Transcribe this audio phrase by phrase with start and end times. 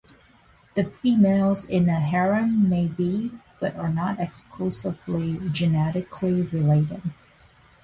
[0.73, 7.03] The females in a harem may be, but are not exclusively, genetically related.